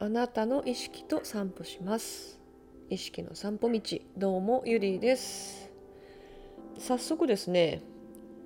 [0.00, 2.38] あなたの意識と散歩します。
[2.88, 4.00] 意識の散歩道。
[4.16, 5.72] どうもゆりです。
[6.78, 7.82] 早速ですね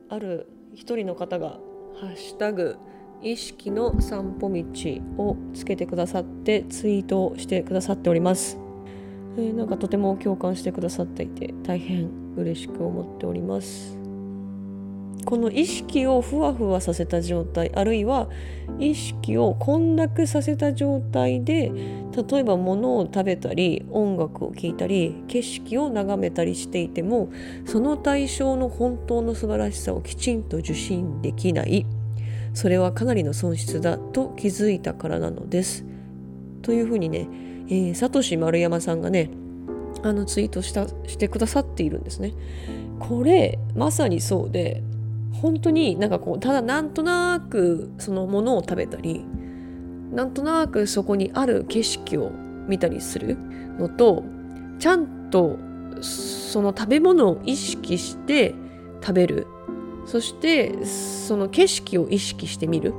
[0.08, 1.58] ある一人の方が
[2.00, 2.78] ハッシュタグ
[3.20, 8.56] 意識の散歩道をつけてくださってツイートしてくださっております、
[9.36, 14.01] えー、なんかとても共感してくださっていて大変嬉しく思っております。
[15.32, 18.28] この意識をふわふわさせた状態あるいは
[18.78, 21.72] 意識を混濁させた状態で
[22.30, 27.32] 例えば物を食べたり音楽を聴いたり景色を眺めたりしていても
[27.64, 31.86] その対象の本当の素晴らしさをきちんと受信できない
[32.52, 35.86] それはかなりの損失だと気づいたからなのです。
[36.60, 37.26] というふうにね、
[37.68, 39.30] えー、サトシ丸山さんがね
[40.02, 42.34] あのツイートしたしてくださっているんですね。
[43.00, 44.82] これまさにそうで
[45.40, 49.24] 本当になんかこうただなんとなくそのものを食べたり
[50.12, 52.30] なんとなくそこにある景色を
[52.68, 53.36] 見たりする
[53.78, 54.22] のと
[54.78, 55.58] ちゃんと
[56.00, 58.54] その食べ物を意識して
[59.00, 59.46] 食べる。
[60.04, 62.92] そしてその景色を意識してみる。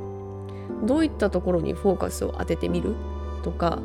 [0.85, 2.95] どういったところにフォーカスを当ててみる？
[3.43, 3.79] とか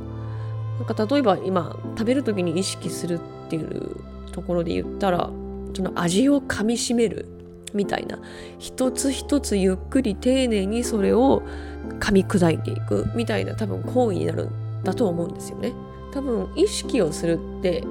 [0.78, 3.96] なんか例えば今食べる時に意識するっていう
[4.30, 5.30] ところで言ったら
[5.74, 7.26] その味をかみしめる。
[7.74, 8.18] みたいな。
[8.58, 11.42] 一つ一つゆっくり丁寧にそれを
[12.00, 14.50] 噛み砕いていくみたいな多分行為になるん
[14.84, 15.72] だと思うんですよね。
[16.12, 17.84] 多分意識をするって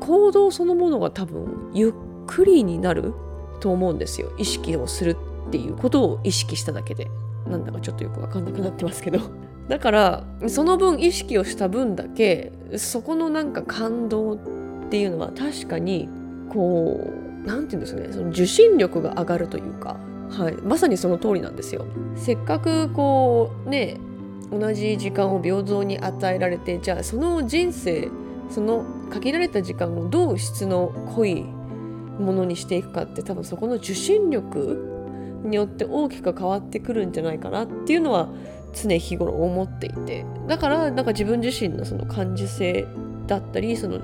[0.00, 1.92] 行動そのものが多分ゆっ
[2.26, 3.12] くりになる
[3.60, 4.32] と思うんですよ。
[4.38, 5.16] 意識をする
[5.48, 7.08] っていうことを意識しただけで。
[7.48, 9.18] なんだかちょっとよく分かんなくなってますけど。
[9.68, 14.38] だからその分意識をした分だけそこのなんか感動っ
[14.90, 16.08] ていうのは確かに
[16.48, 19.98] こう何て言うんですねその受信力が上がるというか、
[20.30, 21.86] はい、まさにその通りなんですよ。
[22.16, 23.98] せっかくこうね
[24.50, 28.10] 同じ時間を平等に与えられてじゃあその人生
[28.50, 38.28] その限られた時間をどう質の濃いものにしていくかって多分そこの受信力によって大きく変わってくるんじゃないかなっていうのは
[38.72, 40.26] 常日頃思っていて。
[40.46, 42.86] だからなんか自分自身のその感受性
[43.26, 44.00] だったりその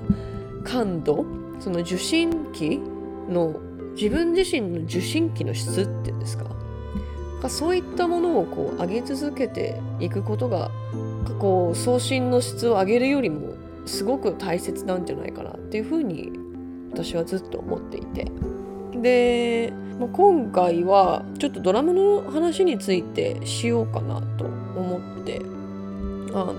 [0.63, 1.25] 感度
[1.59, 2.79] その受信機
[3.29, 3.59] の
[3.95, 6.45] 自分自身の受信機の質っていうんですか？
[7.49, 10.71] そういったものをこう上げ続けていくことが
[11.39, 13.53] こう送信の質を上げるよりも
[13.85, 16.31] すごく大切なんじゃないかなっていうふうに
[16.91, 18.31] 私はずっと思っていて。
[18.99, 25.39] で、まあ、今回はちょっとドラムの話についてしようかなと思って
[26.33, 26.53] あの、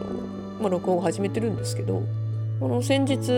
[0.60, 2.04] まあ、録音を始めてるんですけど
[2.60, 3.32] この先日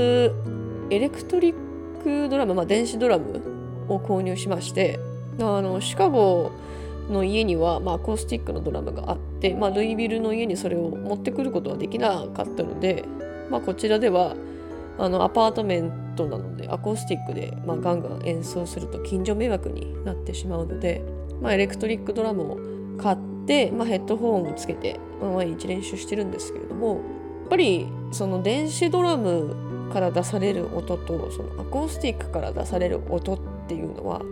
[0.91, 1.70] エレクトリッ
[2.03, 4.99] クドラム、まあ、電子ドラムを購入しまして
[5.39, 6.53] あのシカゴ
[7.09, 13.05] の家には、まあ、アコースティックのドラムがあって、まあ、ルイビルの家にそれを持ってくることはできなかったので、
[13.51, 14.37] まあ、こちらでは
[14.99, 21.03] あのアパートメントなのでアコースティックで、まあ、ガンガン演奏すると近所迷惑になってしまうので、
[21.41, 22.59] まあ、エレクトリックドラムを
[22.99, 26.97] 買って、まあ、ヘッドホンをつけて、まあ、毎日練習してるんですけれども
[27.41, 34.23] やっぱりその電子ドラムから出される音とそのアコースティックから出される音っていうのは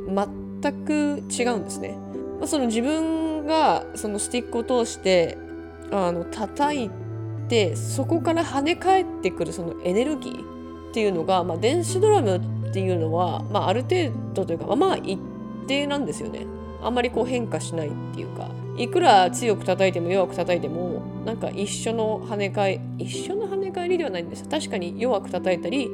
[0.63, 1.99] 全く違うんですね。
[2.39, 5.37] まあ、その自分がそのスティックを通して
[5.91, 6.91] あの叩い
[7.49, 12.37] てそこから跳ね返ってくるそのエネルギーっていうのが、まあ、電子ドラム
[12.69, 15.19] っていうのは、まあ、ある程度というか、まあ、一
[15.67, 16.47] 定なんですよね。
[16.83, 25.89] あんまりこう変化しないっていうかいくら強く叩いても弱く叩いてもなんか一緒の跳ね返一緒の跳ね返りではないんです確かに弱く叩いたり、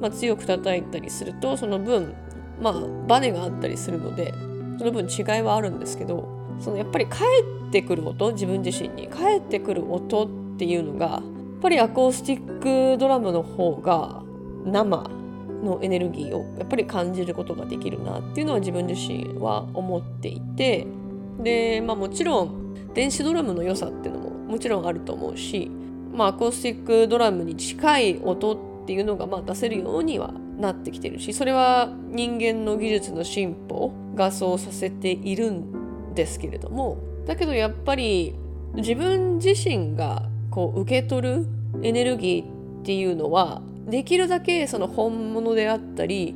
[0.00, 2.14] まあ、強く叩いたりするとその分
[2.60, 2.74] まあ
[3.06, 4.34] バネがあったりするので
[4.78, 6.28] その分違いはあるんですけど
[6.60, 7.14] そのやっぱり帰
[7.68, 10.28] ってくる音自分自身に帰ってくる音っ
[10.58, 11.22] ていうのがやっ
[11.62, 14.22] ぱりアコースティックドラムの方が
[14.64, 15.10] 生
[15.62, 20.86] のエネルギーをやっぱり感じることができるなっていうのは自分自身は思っていて
[21.42, 25.70] でまあもちろん電子ドラムの良さっていうのももちろんあると思うし、
[26.18, 38.34] まあ、アコースティックドラムに近い音っていうのがまあ出せるようにはなってきてるしそれは人間の技術の進歩がそうさせているんですけれどもだけどやっぱり
[38.74, 41.46] 自分自身がこう受け取る
[41.82, 46.34] エネルギーっていうのはできるだけその本物であったり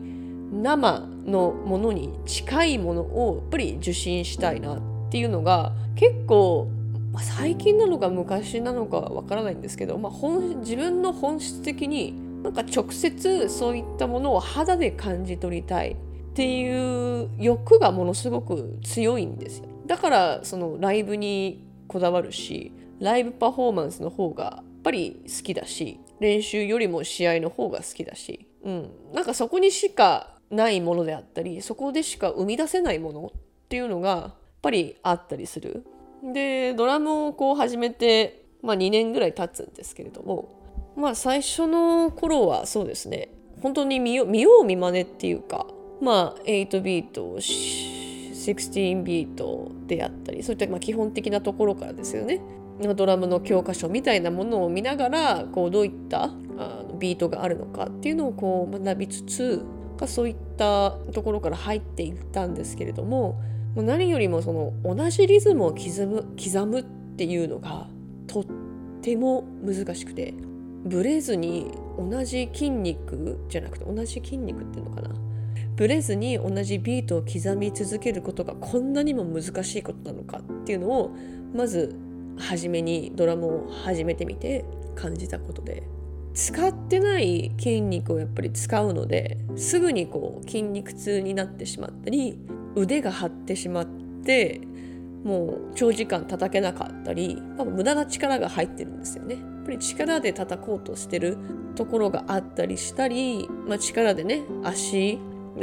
[0.52, 4.80] 生のものに近いものをやっぱり受信したいなっ
[5.10, 6.70] ていうのが結構
[7.20, 15.96] 最近なのか昔なのかわからないんですけど、まあ、本自分の本質的になんか直接そういったものを肌で感じ取りたいっ
[16.34, 19.66] ていう欲がものすごく強いんですよ。
[19.86, 35.84] だからそのライブにこだわるしライブパフォーマンスの方がぱり好きだし練習よりも試合の方が好きだし、うん、なんかそこにしかないものであったりそこでしか生み出せないものっていうのがやっぱりあったりする。
[36.22, 43.30] でドラムをこう始めて、まあ、2年ぐらい経つんですけれどもまあ最初の頃はそうですね
[43.60, 45.66] 本当に見よ見よう見まねっていうか
[46.00, 52.40] まあ8ビート16ビートであったりそういったまあ基本的なところからですよね。
[52.96, 56.28] ドラムの教科書みたいなものを見ながらこうどういったあ
[56.88, 59.64] のビートがあるのかっていうのをこう学びつつ
[60.06, 63.40] そういったところから入っていったんですけれども
[63.76, 66.84] 何よりもその同じリズムを刻む刻むっ
[67.16, 67.88] ていうのが
[68.26, 68.44] とっ
[69.00, 70.34] ても難しくて
[70.84, 75.10] ブレずに同じ筋肉じゃなくて同じ筋肉っていうのかな。
[75.74, 81.16] ブレずに同じビートを刻み続けることがこんなにも難しいことなのかっていうのを
[81.54, 81.96] まず
[82.38, 85.82] 初めにドラムを始めてみて感じたことで。
[86.34, 92.38] 使ってない筋肉をやっぱり使うのですぐにこう筋肉痛になってしまったり
[92.74, 93.86] 腕が張ってしまっ
[94.24, 94.60] て
[95.24, 99.36] もう長時間叩けなかったり多分無駄な力が入ってるんですよね。
[99.36, 101.38] やっぱり力で叩こうとしてる
[101.76, 105.18] ところがあったりしたり、まあ、力でね足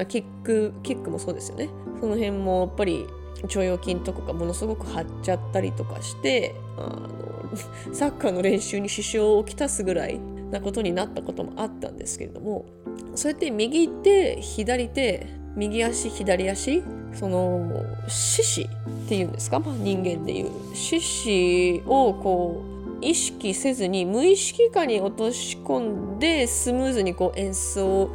[0.08, 1.70] キックキックもそうですよね
[2.00, 3.06] その辺もやっぱり
[3.44, 10.20] 腸腰筋とかがものすごく張っちゃったりとかしてあのサッカーの練習に支障をきたすぐらい
[10.52, 12.66] なことになったこともあったんですけれども
[13.16, 16.84] そうやって右手左手右足左足
[17.14, 18.62] その四肢
[19.06, 20.52] っていうんですか、まあ、人間でいう。
[20.74, 28.14] 四肢をこう意識せずに無意識下に落とし込んでスムーズにこう演奏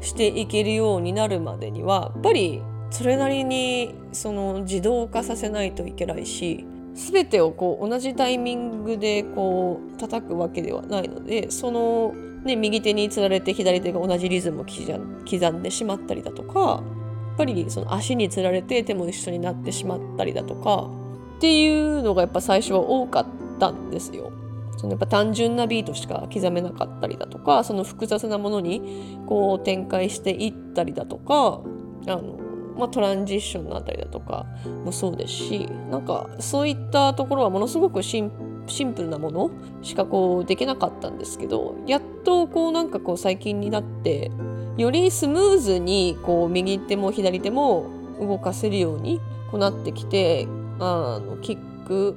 [0.00, 12.12] していけるようになるまでにはやっぱりそれなりにその自動化させないといけないし全てをこう同じタイミングでこう叩くわけではないのでその、
[12.44, 16.82] ね、右手につられて左手が同じリズムを刻んでしまったりだとか
[17.38, 20.90] ぱりその足につられて手も一緒になってしまったりだとか
[21.38, 23.26] っていうのがやっぱ最初は多かっ
[23.58, 24.32] たんですよ。
[24.76, 31.62] そのやっぱ単純なビートしか刻めなかったりだとかその複雑なものにこう展開していったりだとか
[32.06, 32.38] あの
[32.78, 34.46] まあ、トランジッションのあたりだとか
[34.84, 38.30] もそうですしなんかそういったところはものすごくシン
[38.94, 39.50] プルなもの
[39.82, 44.30] しかこうできなかったんですけどやっとこうなんかこう最近になって
[44.78, 47.90] よりスムーズにこう右手も左手も
[48.20, 49.20] 動かせるように
[49.50, 50.46] こうなってきて
[50.78, 52.16] あのキック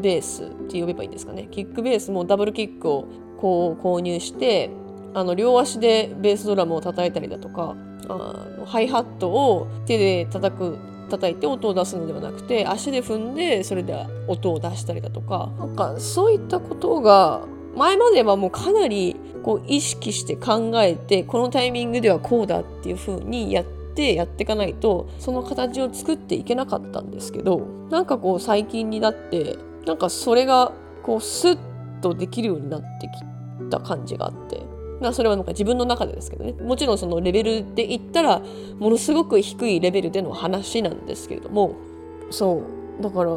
[0.00, 1.48] ベースって呼べばいいんですかね。
[1.50, 3.08] キックベースもダブルキックを
[3.40, 4.70] こう購入して
[5.14, 7.74] あの両足でベースドラムを叩いたりだとか
[8.08, 10.78] あのハイハットを手で叩く
[11.10, 29.56] 叩いて音を出すのではなくて足で踏んでそれで音を出したりだとかなんかそういったことが前まではもうかなりこう意識して考えてこのタイミングではこうだっていう風にやってやっていかないとその形を作っていけなかったんですけどなんかこう最近になって
[29.86, 30.72] なんかそれが
[31.02, 31.58] こうスッ
[32.00, 34.60] とできるようになってきた感じがあって。
[35.00, 36.52] まあ、それはなんか自分の中でですけどね。
[36.54, 38.42] もちろんそのレベルで言ったら
[38.80, 41.76] ものすごく低いレベルでの話なんですけれども。
[42.30, 42.62] そ
[42.98, 43.02] う。
[43.02, 43.30] だから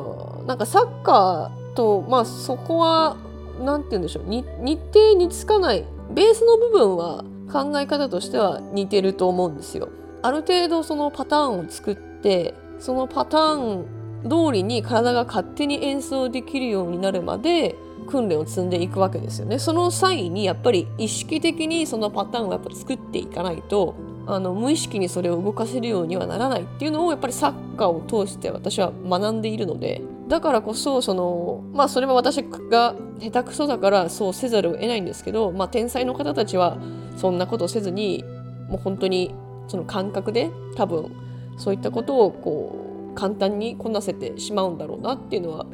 [0.48, 3.16] なんかサッカーとまあそこは
[3.62, 4.46] 何て言うんでしょう日
[4.94, 9.90] 程につかないベースの部分は考え方としては似てると思うんですよ。
[10.22, 13.86] ある程度そのパターンを作ってそのパターン
[14.24, 17.76] 通りに体が勝手に演奏できるようになるまで
[18.08, 19.58] 訓練を積んでいくわけですよね。
[19.60, 23.96] その際にやっぱり意識的にそのパターンをやっぱ作っていかないと
[24.28, 36.78] あの無意識にそれを動かせるようにはならないっていうのをやっぱりサッカーを通して私は学んでいるのでだからこそそのまあそれは私が下手くそだからそうせざるを得ないんですけど、まあ、天才の方たちは
[37.18, 38.24] そんなことせずに
[38.70, 39.36] もう本当に
[39.68, 41.12] その感覚で多分
[41.58, 45.66] そういったことをこう簡単にこなせてしまうんだろうなっていうのは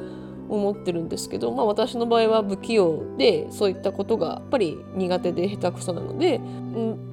[0.48, 6.40] 思ってるんですけど、まあ、私の場合は不器用でそういったことがやっぱり苦手で下手くそなので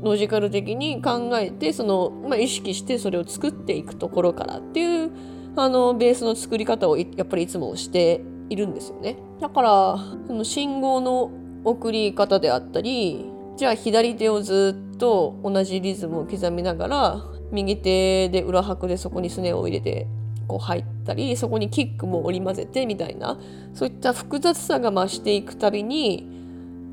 [0.01, 9.17] ロジカル的に考えてその、まあ、意識してそれを作っていくところからっていうあのベースの作り方をやっぱりいつもしているんですよね。
[9.39, 9.97] だから
[10.27, 11.31] その信号の
[11.63, 13.25] 送り方であったり
[13.57, 20.07] じゃあ左手をずっと同じリズムを刻みながら右手で裏拍でそこにすねを入れて
[20.47, 23.39] こう入ったりそこにキックも織り交ぜてみたいな
[23.73, 26.27] そういった複雑さが増していくたびに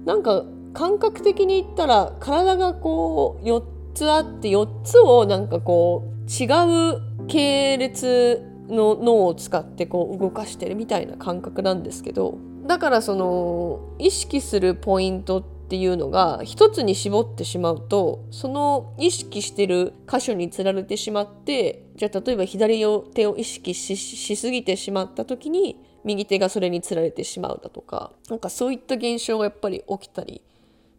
[0.04, 3.62] なんか感覚的に言ったら体がこう4
[3.94, 6.46] つあって4つをなんかこう違
[6.94, 30.42] う系列の脳を使ってこう動かしてるみたいな感覚なんですけどだからその意識するポイントっていうのが一つに絞ってしまうとその意識してる箇所につられてしまってじゃあ例えば左手を意識しすぎてしまった時に右手がそれにつられてしまうだとかなんかそういった現象がやっぱり起きたり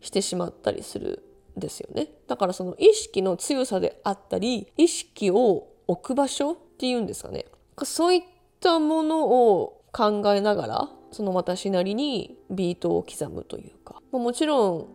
[0.01, 1.24] してしまったりする
[1.58, 2.10] んですよね。
[2.27, 7.46] だからその意識の強さであったり意識を置く場所っていうんですかね。
[7.84, 8.22] そういっ
[8.60, 14.01] たものを考えながらその私なりにビートを刻むというか。
[14.12, 14.88] もちろん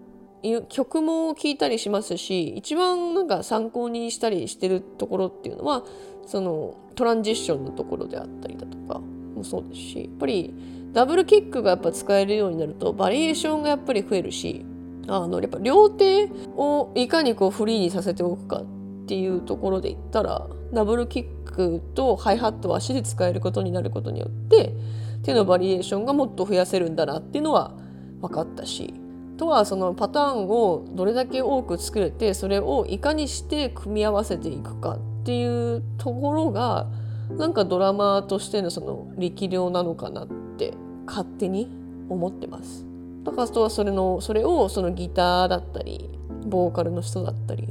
[0.69, 5.83] 曲も聴いたりしますし一番なんか参考にしたりしてるところっていうのは
[6.27, 10.55] そのトランジッションのところであったりだとかもそうですしやっぱり
[10.93, 14.65] ダブルキックがやっぱ使えるようになるとバリエーションがやっぱり増えるし
[15.09, 18.67] あのやっぱ両手をいかにこうフリーにさせておくかっ
[19.07, 24.73] ていうところで言ったらダブルキッククとハイハットを足で使えることになることによって
[25.25, 27.75] 手のバリエーションがもっと増やせるんだなっていうのは
[28.21, 28.95] 分かったし
[29.37, 36.87] とはそのパターンをどれだけ多く作れてそれをいかにして組み合わせていくかっていうところが
[37.31, 40.75] なんかドラマーとしてのその力量なのかなって
[41.07, 41.69] 勝手に
[42.09, 42.87] 思ってます。
[43.25, 46.09] だからとはそれのそれをそのギターだったり
[46.47, 47.69] ボーカルの人だったり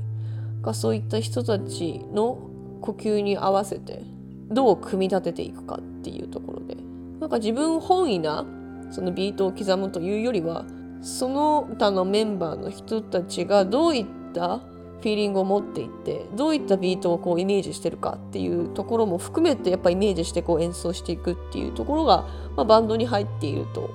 [0.61, 2.46] がそういった人たちの
[2.77, 4.03] 呼吸に合わせて
[4.49, 6.77] どう組み立てていくかっていうところで。
[7.19, 8.45] なんか自分本位な
[8.91, 10.65] そのビートを刻むというよりは
[11.01, 14.59] その他のメンバーの人たちがどういった
[14.99, 23.91] フィーリングを持っていってどういったビートをこうイメージしてるかっていうところも含めてやっぱイメージしてこう演奏していくっていうところが、まあ、バンドに入っていると、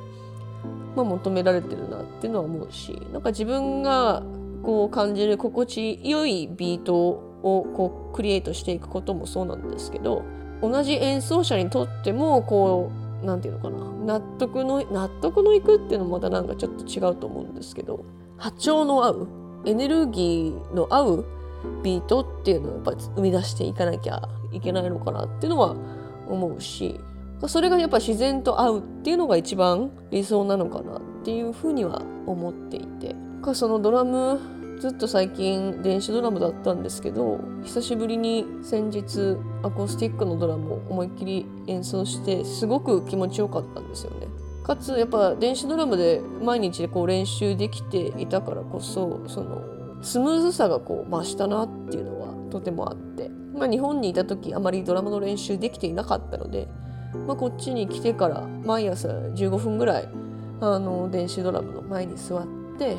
[0.94, 4.22] まあ、求められてるなっていうのは思うしなんか自分が
[4.62, 10.25] こう感じる心地よいビートをこうクリエイトしていくこともそうなんですけど
[10.61, 12.92] 同じ演奏者にとってもこ
[13.23, 13.76] う何て言うのか
[14.07, 18.04] な納得の納得のいくっていうのもまたなんかちょっと違うと思うんですけど
[18.37, 19.28] 波長の合う
[19.64, 21.25] エネルギーの合う
[21.83, 25.76] ビートっていうのをやっぱ生み出していかなきゃいけないのかなっていうのは
[26.28, 27.00] 思うし
[27.47, 33.16] それがやっぱ自然と合うっていうのが一番理想なのかなっていうふうには思っていて
[33.54, 34.38] そのドラム
[34.82, 44.26] ずっと最近電子ドラムだったんですけど久しぶりに先日アコースティックのドラムを思いっきり演奏してすごく気持ちよかったんですよね。
[44.64, 49.62] かつやっぱ電子ドラムで毎日こう練習できていたからこそその
[50.02, 56.66] スムーズさがこう増したなっていうのはとてもあって、まあ、日本にいた時あまりドラムの練習できていなかったので、
[57.28, 60.08] まあ、こっちに来てから毎朝15分ぐらい
[60.60, 62.46] あの電子ドラムの前に座っ
[62.78, 62.96] て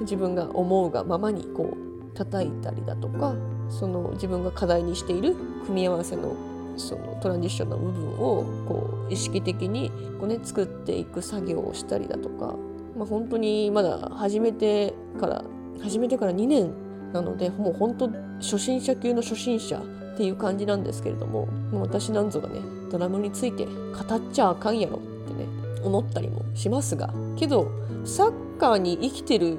[0.00, 3.34] 自分が思うがままにこう叩いたりだとか
[3.68, 5.34] その自分が課題にしている
[5.66, 6.34] 組み合わせの
[6.76, 9.90] そのトランジッションの部分をこう意識的に
[10.20, 12.54] こう、ね、作っていく作業をしたりだとか、
[12.96, 15.44] まあ、本当にまだ始めてから
[15.82, 16.72] 始めてから2年
[17.12, 23.72] なのでもう本当初心者級の初心者っていう感じなんですけれどももう私なんぞがねドラムについて語
[24.14, 25.46] っちゃあかんやろってね
[25.82, 27.70] 思ったりもしますがけど
[28.04, 29.58] サッカーに生きてる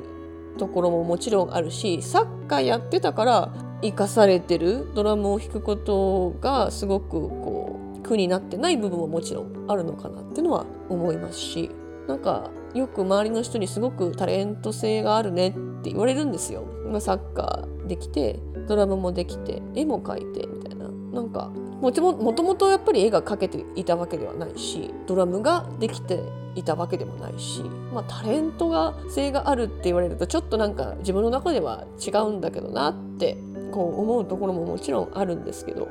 [0.59, 11.71] ところももちろんあるしサッカーやってたから生かされてるドラムを弾くことがすごくこう苦になってない部分ももちろんあるのかなっていうのは思いますし
[12.07, 15.51] なんかよく周りの人にすごくタレント性があるねっ
[15.81, 16.65] て言われるんですよ。
[16.85, 21.51] 今サッカーできてドラムもできて絵も描いてみたいななんか
[21.81, 26.19] もともともとやっぱり絵が描けていたわけではないしドラムができて
[26.59, 27.61] いたわけでもないし、
[27.93, 33.37] まあ、タレントが性があるって言われるとちょっとなんか自分の中では違うんだけどなって
[33.71, 35.89] こう思うところももちろんあるんですけど、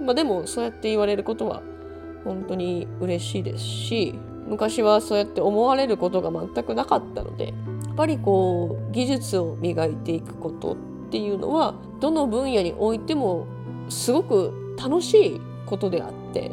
[0.00, 1.62] まあ、でもそうやって言われることは
[2.24, 4.14] 本当に嬉しいですし
[4.46, 7.48] 昔はそうやって思われることが全くなかったので
[7.86, 10.76] やっぱりこう技術を磨いていくことっ
[11.10, 13.46] ていうのはどの分野においても
[13.88, 16.52] すごく楽しいことであって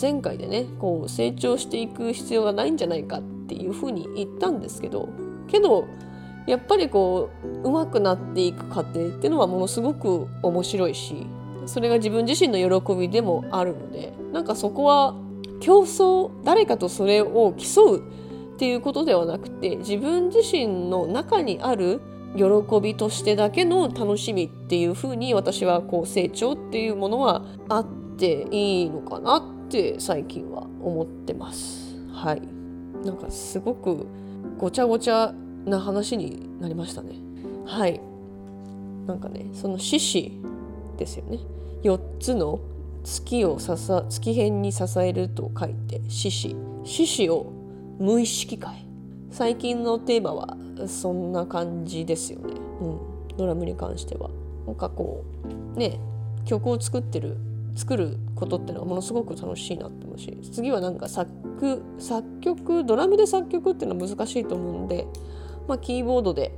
[0.00, 5.08] 前回でねこう成長していく必要がないんじゃないかっていうふうに言ったんですけど
[5.48, 5.86] けど
[6.46, 7.30] やっぱりこ
[7.62, 11.26] う上手くなっていく過程っていうのはものすごく面白いし
[11.66, 15.14] それが自分自身の喜びでもあるのでなんかそこは
[15.60, 22.00] 競争誰かとそれを競うっていうことではなくて自分自身の中にある
[22.36, 22.44] 喜
[22.80, 31.96] びとしてだけの楽しみっていうふうに私はこう成長っていうものはあっていいのかなって最近は思ってます。
[32.12, 32.42] はい。
[33.06, 34.06] なんかすごく
[34.58, 35.32] ごちゃごちゃ
[35.64, 37.14] な話になりましたね。
[37.64, 37.98] はい。
[39.06, 40.40] なんかね、その獅子
[40.98, 41.38] ですよね。
[41.84, 42.60] 4つの
[43.02, 43.66] 月を支
[44.10, 47.52] 月辺に支えると書いて獅子獅子を
[47.98, 48.72] 無意識化
[49.32, 52.86] 最近のテーマはそんな感じですよね、う
[53.34, 54.30] ん、ドラムに関しては。
[54.66, 55.24] なんかこ
[55.74, 55.98] うね
[56.44, 57.36] 曲を作ってる
[57.74, 61.30] 作ることってのはものすごく楽しいなって思うし次はなんか作
[61.98, 65.06] 作曲ドラムで作曲っていうのは難しいと思うんで、
[65.68, 66.52] まあ、キーボードで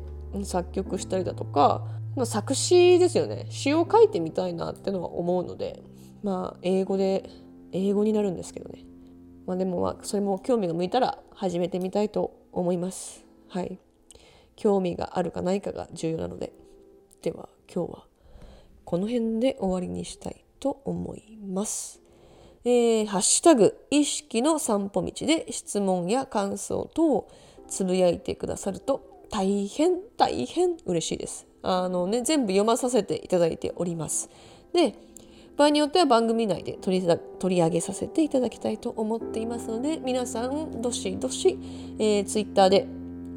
[0.45, 1.85] 作曲したりだとか、
[2.17, 3.47] まあ、作詞ですよね。
[3.51, 5.83] 詩を書いてみたいなってのは思うので
[6.23, 7.29] まあ英語で
[7.73, 8.85] 英語になるんですけどね。
[9.47, 13.25] まあでもまあそれも興味が向いたら始めてみたいと思います。
[13.49, 13.79] はい。
[14.57, 16.53] 興味があるかないかが重要なので。
[17.23, 18.07] では今日は
[18.85, 20.44] この辺で終わりにしたい。
[20.65, 22.01] と思います。
[22.65, 27.29] えー、ハッシュタグ意識の散歩道で質問や感想等を
[27.69, 31.47] つぶやいてくださると大変大変嬉しいです。
[31.63, 34.31] あのね、全部読まさせていただいております。
[34.73, 34.95] で、
[35.59, 37.07] 場合によっては番組内で取り
[37.39, 41.59] 取り上げさせていただきたいと思っていますので、皆さん、どしどし、
[41.99, 42.87] えー、ツイッターで、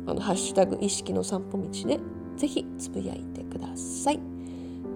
[0.05, 1.99] あのハッシュタグ意識の散歩道で、
[2.37, 4.36] ぜひつぶやいてください。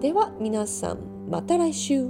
[0.02, 2.08] では皆さんまた来週。